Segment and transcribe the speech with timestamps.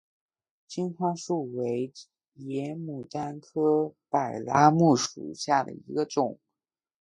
[0.67, 1.93] 金花树为
[2.33, 6.39] 野牡丹科柏拉木属下的一个种。